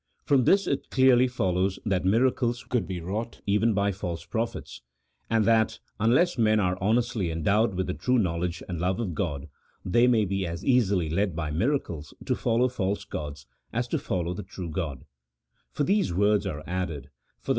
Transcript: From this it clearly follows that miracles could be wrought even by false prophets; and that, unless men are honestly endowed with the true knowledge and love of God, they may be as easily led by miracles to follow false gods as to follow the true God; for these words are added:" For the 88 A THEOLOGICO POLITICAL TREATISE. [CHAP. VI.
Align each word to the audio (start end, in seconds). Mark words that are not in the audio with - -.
From 0.25 0.45
this 0.45 0.65
it 0.65 0.89
clearly 0.89 1.27
follows 1.27 1.77
that 1.85 2.03
miracles 2.05 2.63
could 2.63 2.87
be 2.87 2.99
wrought 2.99 3.39
even 3.45 3.75
by 3.75 3.91
false 3.91 4.25
prophets; 4.25 4.81
and 5.29 5.45
that, 5.45 5.77
unless 5.99 6.39
men 6.39 6.59
are 6.59 6.75
honestly 6.81 7.29
endowed 7.29 7.75
with 7.75 7.85
the 7.85 7.93
true 7.93 8.17
knowledge 8.17 8.63
and 8.67 8.79
love 8.81 8.99
of 8.99 9.13
God, 9.13 9.47
they 9.85 10.07
may 10.07 10.25
be 10.25 10.43
as 10.47 10.65
easily 10.65 11.07
led 11.11 11.35
by 11.35 11.51
miracles 11.51 12.15
to 12.25 12.33
follow 12.33 12.67
false 12.67 13.05
gods 13.05 13.45
as 13.71 13.87
to 13.89 13.99
follow 13.99 14.33
the 14.33 14.41
true 14.41 14.71
God; 14.71 15.05
for 15.71 15.83
these 15.83 16.11
words 16.11 16.47
are 16.47 16.63
added:" 16.65 16.71
For 16.71 16.79
the 16.79 16.79
88 16.79 16.79
A 16.79 16.79
THEOLOGICO 16.79 16.79
POLITICAL 16.79 17.17
TREATISE. 17.17 17.19
[CHAP. 17.19 17.45
VI. 17.45 17.49